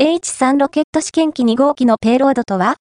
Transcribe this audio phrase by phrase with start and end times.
[0.00, 2.76] H3 ロケット試験機2号機のペイロードとは？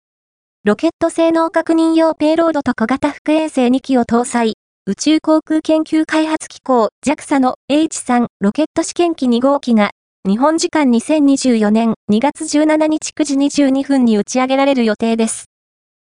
[0.64, 4.56] ロケット性能確認用ペイロードと小型副衛星2機を搭載、
[4.88, 9.92] 宇宙航空研究開発機構 JAXA の H3 ロケット試験機2号機が、
[10.28, 15.46] 日本時間2024年2月17日9時22分に打ち上げられる予定です。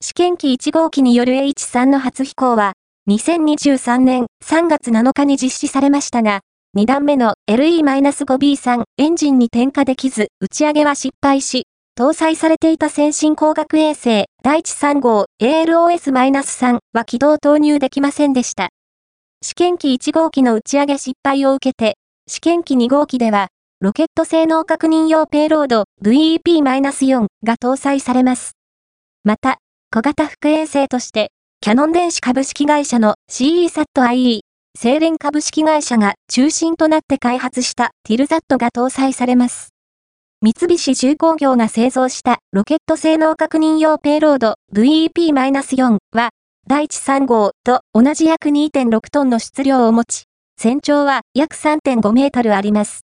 [0.00, 2.72] 試験機1号機による H3 の初飛行は、
[3.10, 6.40] 2023年3月7日に実施されましたが、
[6.77, 11.62] 2段目の LE-5B3 エンジンに点火できず、打ち上げは失敗し、
[11.98, 18.69] 搭載されていた先進工学衛星、第一3号 ALOS-3 は軌道投入できませんでした。
[19.41, 23.48] 試験機1号機の打ち上げ失敗を受けて、試験機2号機では、
[23.80, 28.52] ロケット性能確認用ペイロード VEP-4 が搭載されます。
[29.24, 29.56] また、
[29.91, 31.30] 小型副衛星として、
[31.62, 34.41] キャノン電子株式会社の CESAT-IE、
[34.76, 39.70] 精錬株式会社が中心となって開発したティルザットが搭載されます。
[40.42, 46.28] 三菱重工業が製造したロケット性能確認用ペイロード VEP-4 は、
[46.68, 50.24] 第一3号と同じ約2.6トンの質量を持ち、
[50.58, 53.00] 全長は約3.5メートルあります。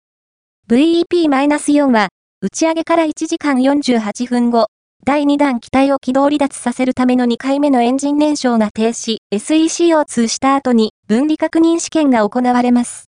[0.70, 2.11] VEP-4 は、
[2.42, 4.69] 打ち上げから1時間48分後、
[5.07, 13.05] 第2弾機体を軌道離脱させるための2回目のエンジン燃焼が停止、SECO2 した後に分離確認試験が行われます。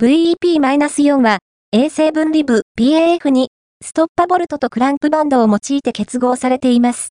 [0.00, 1.38] VEP-4 は、
[1.70, 3.50] 衛星分離部 PAF に
[3.84, 7.10] ストッパボルトとクランプバンドを用いて結合されています。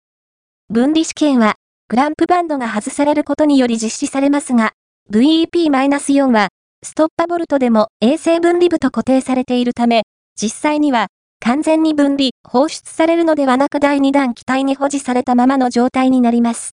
[0.72, 1.58] 分離試験は、
[1.88, 4.72] クランプバンドが外されることにより実施されますが、
[5.12, 6.48] VEP-4 は、
[6.84, 10.02] ストッパボルトでも衛星分離部と固定されているため、
[10.36, 11.10] 実際には、
[11.42, 16.68] 完全に分離、放出されるのではなく第2弾機体に保持されたままの状態になります。